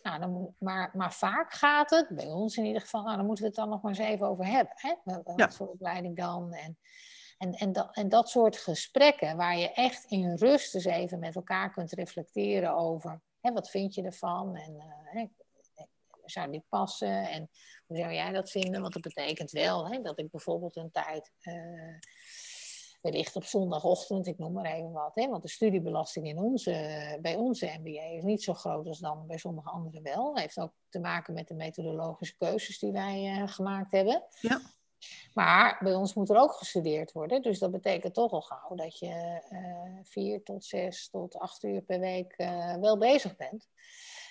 [0.05, 3.45] Nou, dan, maar, maar vaak gaat het, bij ons in ieder geval, nou, dan moeten
[3.45, 4.73] we het dan nog maar eens even over hebben.
[4.77, 4.95] Hè?
[5.05, 5.51] Wat Ja.
[5.51, 6.53] voor opleiding dan?
[6.53, 6.79] En,
[7.38, 11.35] en, en, dat, en dat soort gesprekken waar je echt in rust eens even met
[11.35, 14.57] elkaar kunt reflecteren over hè, wat vind je ervan?
[14.57, 15.27] En, uh, hè,
[16.25, 17.29] zou dit passen?
[17.31, 17.51] En
[17.87, 18.81] hoe zou jij dat vinden?
[18.81, 21.99] Want dat betekent wel hè, dat ik bijvoorbeeld een tijd, uh,
[23.05, 27.37] wellicht op zondagochtend, ik noem maar even wat, hè, want de studiebelasting in onze, bij
[27.37, 30.33] onze MBA is niet zo groot als dan bij sommige anderen wel.
[30.33, 34.23] Dat heeft ook te maken met de methodologische keuzes die wij uh, gemaakt hebben.
[34.40, 34.61] Ja.
[35.35, 37.43] Maar bij ons moet er ook gestudeerd worden.
[37.43, 41.83] Dus dat betekent toch al gauw dat je uh, vier tot zes tot acht uur
[41.83, 43.69] per week uh, wel bezig bent.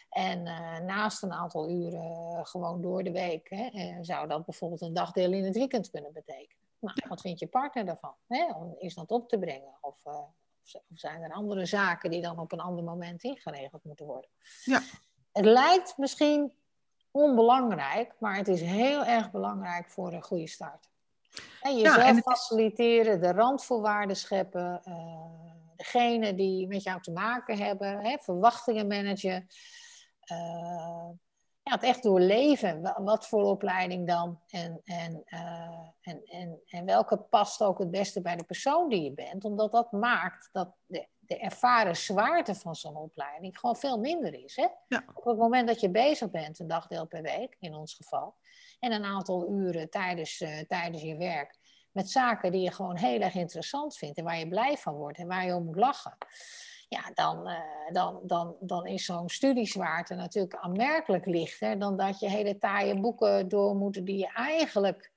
[0.10, 4.94] En uh, naast een aantal uren gewoon door de week hè, zou dat bijvoorbeeld een
[4.94, 6.63] dagdeel in het weekend kunnen betekenen.
[6.84, 8.16] Nou, wat vindt je partner daarvan?
[8.28, 8.46] Hè?
[8.78, 9.78] Is dat op te brengen?
[9.82, 14.30] Of, of, zijn er andere zaken die dan op een ander moment ingeregeld moeten worden?
[14.64, 14.82] Ja.
[15.32, 16.54] Het lijkt misschien
[17.12, 20.90] onbelangrijk, maar het is heel erg belangrijk voor een goede start.
[21.62, 27.58] En jezelf ja, en faciliteren, de randvoorwaarden scheppen, uh, degene die met jou te maken
[27.58, 29.48] hebben, hè, verwachtingen managen.
[30.32, 31.10] Uh,
[31.64, 32.94] ja, het echt doorleven.
[33.04, 34.40] Wat voor opleiding dan?
[34.48, 39.04] En, en, uh, en, en, en welke past ook het beste bij de persoon die
[39.04, 39.46] je bent?
[39.46, 44.56] Omdat dat maakt dat de de ervaren zwaarte van zo'n opleiding gewoon veel minder is.
[44.56, 44.68] Hè?
[44.88, 45.04] Ja.
[45.14, 48.36] Op het moment dat je bezig bent, een dagdeel per week in ons geval,
[48.80, 51.58] en een aantal uren tijdens, uh, tijdens je werk,
[51.92, 55.18] met zaken die je gewoon heel erg interessant vindt en waar je blij van wordt
[55.18, 56.18] en waar je om moet lachen.
[56.88, 62.30] Ja, dan, uh, dan, dan, dan is zo'n studiezwaarte natuurlijk aanmerkelijk lichter dan dat je
[62.30, 65.12] hele taaie boeken door moeten die je eigenlijk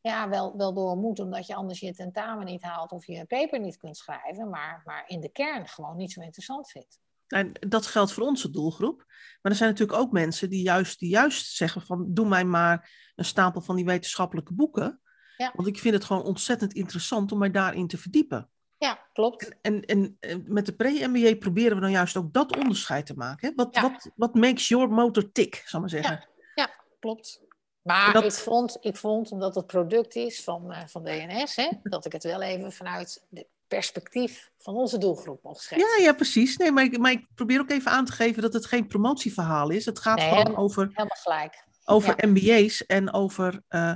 [0.00, 3.60] ja, wel, wel door moet, omdat je anders je tentamen niet haalt of je paper
[3.60, 6.98] niet kunt schrijven, maar, maar in de kern gewoon niet zo interessant vindt.
[7.26, 9.04] En dat geldt voor onze doelgroep.
[9.42, 12.90] Maar er zijn natuurlijk ook mensen die juist, die juist zeggen van doe mij maar
[13.14, 15.00] een stapel van die wetenschappelijke boeken.
[15.36, 15.52] Ja.
[15.54, 18.50] Want ik vind het gewoon ontzettend interessant om mij daarin te verdiepen.
[18.84, 19.54] Ja, klopt.
[19.62, 23.48] En, en, en met de pre-MBA proberen we dan juist ook dat onderscheid te maken.
[23.48, 23.54] Hè?
[23.54, 23.82] Wat, Ja.
[23.82, 26.28] wat, wat makes your motor tick, zal ik maar zeggen.
[26.54, 26.70] Ja,
[27.00, 27.42] klopt.
[27.82, 31.68] Maar Dat- ik, vond, ik vond, omdat het product is van, eh, van DNS, hè,
[31.82, 35.88] dat ik het wel even vanuit het perspectief van onze doelgroep mocht schetsen.
[35.98, 36.56] Ja, ja, precies.
[36.56, 39.70] Nee, maar ik, maar ik probeer ook even aan te geven dat het geen promotieverhaal
[39.70, 39.84] is.
[39.84, 41.64] Het gaat Nee, gewoon helemaal- over, Helemaal gelijk.
[41.84, 43.92] over MBA's en over eh,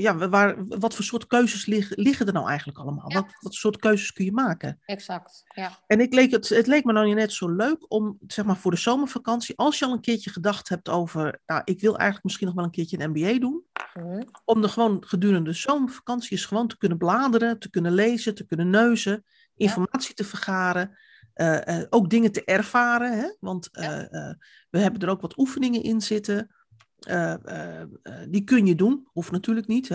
[0.00, 3.10] ja, waar, wat voor soort keuzes liggen, liggen er nou eigenlijk allemaal?
[3.12, 3.20] Ja.
[3.20, 4.78] Wat, wat soort keuzes kun je maken?
[4.84, 5.42] Exact.
[5.54, 5.78] Ja.
[5.86, 8.70] En ik leek het, het leek me nou net zo leuk om, zeg maar, voor
[8.70, 12.46] de zomervakantie, als je al een keertje gedacht hebt over, nou, ik wil eigenlijk misschien
[12.46, 14.22] nog wel een keertje een MBA doen, Mhm.
[14.44, 18.46] om er gewoon gedurende de zomervakantie eens gewoon te kunnen bladeren, te kunnen lezen, te
[18.46, 19.24] kunnen neuzen,
[19.56, 20.98] informatie te vergaren,
[21.32, 23.34] eh, eh, ook dingen te ervaren, hè?
[23.40, 24.32] want eh,
[24.70, 26.55] we hebben er ook wat oefeningen in zitten.
[26.98, 27.88] Eh, eh, eh,
[28.28, 29.86] die kun je doen, hoeft natuurlijk niet.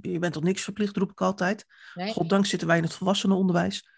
[0.00, 1.66] Je bent tot niks verplicht, roep ik altijd.
[1.94, 2.12] Nee.
[2.12, 3.88] Goddank zitten wij in het volwassenenonderwijs.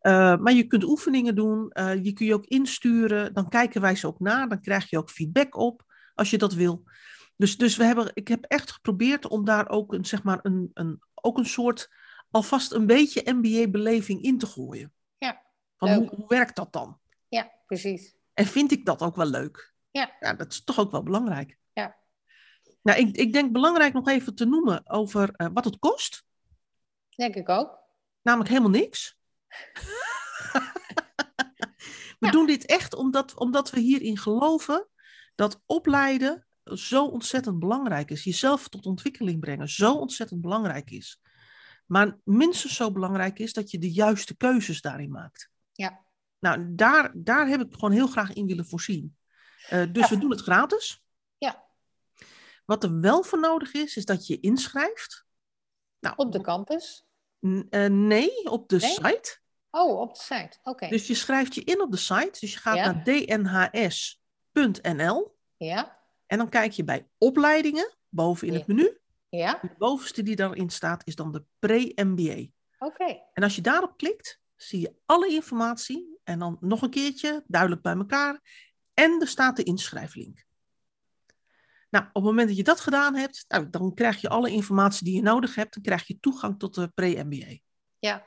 [0.00, 4.06] Eh, maar je kunt oefeningen doen, je kun je ook insturen, dan kijken wij ze
[4.06, 5.82] ook na, dan krijg je ook feedback op
[6.14, 6.84] als je dat wil.
[7.36, 10.70] Dus, dus we hebben, ik heb echt geprobeerd om daar ook een, zeg maar een,
[10.74, 11.88] een, ook een soort,
[12.30, 14.92] alvast een beetje MBA-beleving in te gooien.
[15.18, 15.42] Ja,
[15.76, 16.98] Van hoe, hoe werkt dat dan?
[17.28, 18.14] Ja, precies.
[18.34, 19.74] En vind ik dat ook wel leuk?
[19.90, 20.16] Ja.
[20.20, 21.58] Ja, dat is toch ook wel belangrijk.
[22.82, 26.24] Nou, ik, ik denk belangrijk nog even te noemen over eh, wat het kost.
[27.16, 27.78] Denk ik ook.
[28.22, 29.18] Namelijk helemaal niks.
[32.18, 32.30] we Ja.
[32.30, 34.88] doen dit echt omdat, omdat we hierin geloven
[35.34, 38.24] dat opleiden zo ontzettend belangrijk is.
[38.24, 41.20] Jezelf tot ontwikkeling brengen zo ontzettend belangrijk is.
[41.86, 45.50] Maar minstens zo belangrijk is dat je de juiste keuzes daarin maakt.
[45.72, 46.00] Ja.
[46.38, 49.16] Nou, daar, daar heb ik gewoon heel graag in willen voorzien.
[49.68, 50.14] Eh, dus Ja.
[50.14, 51.02] we doen het gratis.
[52.70, 55.26] Wat er wel voor nodig is, is dat je je inschrijft.
[56.00, 57.04] Nou, Op de campus.
[57.70, 58.90] Eh, nee, op de Nee?
[58.90, 59.38] site.
[59.70, 60.58] Oh, op de site.
[60.62, 60.88] Oké.
[60.88, 62.36] Dus je schrijft je in op de site.
[62.40, 62.92] Dus je gaat Ja.
[62.92, 63.04] naar
[64.54, 65.36] dnhs.nl.
[65.56, 65.98] Ja.
[66.26, 68.58] En dan kijk je bij opleidingen, boven in Ja.
[68.58, 68.98] het menu.
[69.28, 69.58] Ja.
[69.62, 72.46] De bovenste die daarin staat is dan de pre-MBA.
[72.78, 73.20] Oké.
[73.32, 76.18] En als je daarop klikt, zie je alle informatie.
[76.24, 78.40] En dan nog een keertje, duidelijk bij elkaar.
[78.94, 80.48] En er staat de inschrijflink.
[81.90, 85.04] Nou, op het moment dat je dat gedaan hebt, nou, dan krijg je alle informatie
[85.04, 85.74] die je nodig hebt.
[85.74, 87.58] Dan krijg je toegang tot de pre-MBA.
[87.98, 88.26] Ja.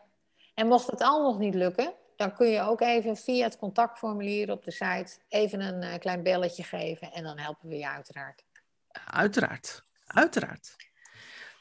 [0.54, 4.52] En mocht het al nog niet lukken, dan kun je ook even via het contactformulier
[4.52, 8.44] op de site even een eh, klein belletje geven en dan helpen we je uiteraard.
[9.06, 10.76] Uiteraard, uiteraard.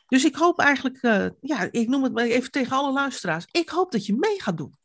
[0.07, 3.47] Dus ik hoop eigenlijk, eh, ja, ik noem het maar even tegen alle luisteraars.
[3.51, 4.77] Ik hoop dat je mee gaat doen.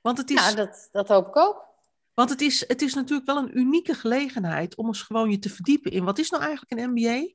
[0.00, 1.69] Want het is, Ja, dat, dat hoop ik ook.
[2.14, 5.50] Want het is, het is natuurlijk wel een unieke gelegenheid om eens gewoon je te
[5.50, 7.34] verdiepen in wat is nou eigenlijk een MBA?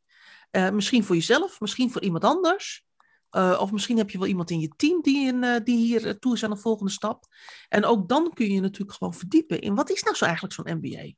[0.51, 2.85] Eh, misschien voor jezelf, misschien voor iemand anders.
[3.29, 6.19] Eh, of misschien heb je wel iemand in je team die, in, eh, die hier
[6.19, 7.25] toe is aan de volgende stap.
[7.69, 10.77] En ook dan kun je natuurlijk gewoon verdiepen in wat is nou zo eigenlijk zo'n
[10.77, 11.13] MBA?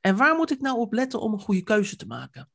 [0.00, 2.50] En waar moet ik nou op letten om een goede keuze te maken?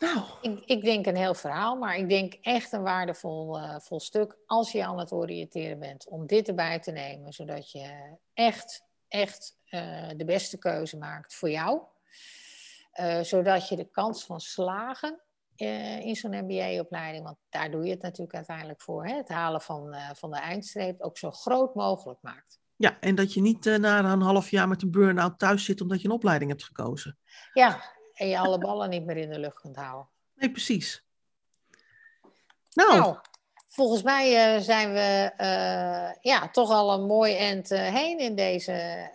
[0.00, 0.24] Nou.
[0.40, 4.36] Ik, ik denk een heel verhaal, maar ik denk echt een waardevol uh, vol stuk
[4.46, 9.58] als je aan het oriënteren bent om dit erbij te nemen, zodat je echt, echt
[9.70, 11.80] uh, de beste keuze maakt voor jou.
[13.00, 15.20] Uh, zodat je de kans van slagen
[16.02, 19.94] in zo'n MBA-opleiding, want daar doe je het natuurlijk uiteindelijk voor, hè, het halen van,
[20.14, 22.60] van de eindstreep, ook zo groot mogelijk maakt.
[22.76, 26.00] Ja, en dat je niet na een half jaar met een burn-out thuis zit omdat
[26.00, 27.18] je een opleiding hebt gekozen.
[27.52, 27.80] Ja,
[28.20, 30.08] en je alle ballen niet meer in de lucht kunt houden.
[30.34, 31.04] Nee, precies.
[32.72, 33.16] Nou, nou
[33.68, 38.34] volgens mij uh, zijn we uh, ja, toch al een mooi eind uh, heen in
[38.34, 39.08] deze,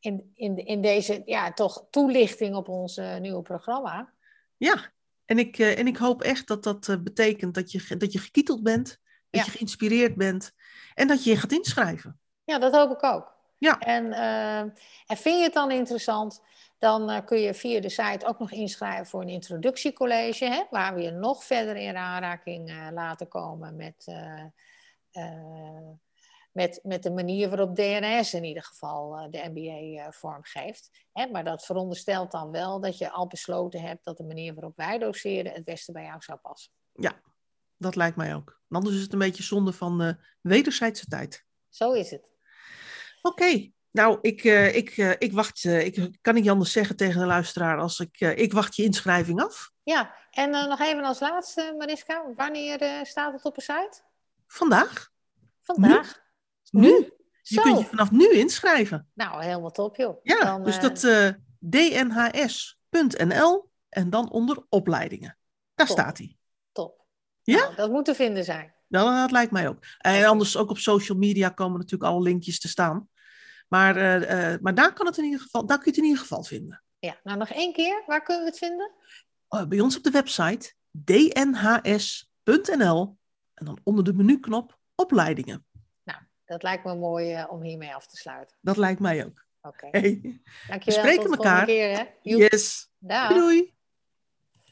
[0.00, 4.12] in, in, in deze ja, toch toelichting op ons nieuwe programma.
[4.56, 4.92] Ja,
[5.24, 8.88] en ik, en ik hoop echt dat dat betekent dat je, dat je gekieteld bent,
[9.30, 9.44] dat ja.
[9.44, 10.52] je geïnspireerd bent
[10.94, 12.20] en dat je je gaat inschrijven.
[12.44, 13.38] Ja, dat hoop ik ook.
[13.58, 13.78] Ja.
[13.78, 14.12] En,
[15.06, 16.42] en vind je het dan interessant?
[16.80, 20.94] Dan uh, kun je via de site ook nog inschrijven voor een introductiecollege, hè, waar
[20.94, 24.44] we je nog verder in aanraking uh, laten komen met, uh,
[26.52, 30.90] met, met de manier waarop DNS in ieder geval de MBA vormgeeft.
[31.12, 34.76] Hè, maar dat veronderstelt dan wel dat je al besloten hebt dat de manier waarop
[34.76, 36.72] wij doseren het beste bij jou zou passen.
[36.92, 37.20] Ja,
[37.76, 38.60] dat lijkt mij ook.
[38.68, 41.44] Anders is het een beetje zonde van wederzijdse tijd.
[41.68, 42.32] Zo is het.
[43.22, 47.20] Oké, nou, ik, uh, ik, uh, ik wacht, uh, ik kan niet anders zeggen tegen
[47.20, 49.70] de luisteraar als ik, ik wacht je inschrijving af.
[49.82, 54.02] Ja, en nog even als laatste, Mariska, wanneer staat het op de site?
[54.46, 55.10] Vandaag.
[55.62, 56.22] Vandaag?
[56.70, 56.80] Nu?
[56.80, 57.10] nu?
[57.42, 57.62] Je Zo.
[57.62, 59.08] kunt je vanaf nu inschrijven.
[59.14, 60.20] Nou, helemaal top joh.
[60.22, 61.00] Ja, dan, dus dat
[61.58, 65.38] dnhs.nl en dan onder opleidingen.
[65.74, 65.98] Daar top.
[65.98, 66.36] staat hij.
[66.72, 67.04] Top.
[67.42, 67.58] Ja?
[67.58, 68.74] Nou, dat moet te vinden zijn.
[68.88, 69.84] Nou, dat lijkt mij ook.
[69.98, 73.08] En anders ook op social media komen natuurlijk alle linkjes te staan.
[73.70, 76.04] Maar, uh, uh, maar daar, kan het in ieder geval, daar kun je het in
[76.04, 76.82] ieder geval vinden.
[76.98, 78.02] Ja, nou nog één keer.
[78.06, 78.90] Waar kunnen we het vinden?
[79.50, 82.38] Uh, bij ons op de website dnhs.nl
[83.54, 85.66] en dan onder de menuknop opleidingen.
[86.02, 88.56] Nou, dat lijkt me mooi om hiermee af te sluiten.
[88.60, 89.44] Dat lijkt mij ook.
[89.60, 89.86] Oké.
[89.86, 90.20] Okay.
[90.68, 90.80] Dankjewel.
[90.84, 91.64] We spreken Tot elkaar.
[91.64, 92.04] Keer, hè?
[92.22, 92.90] Yes.
[93.28, 93.74] Doei.